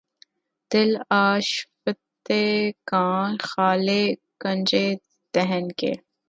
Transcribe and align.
دل 0.71 0.91
آشفتگاں 1.25 3.19
خالِ 3.49 3.87
کنجِ 4.41 4.71
دہن 5.33 5.65
کے 5.79 5.91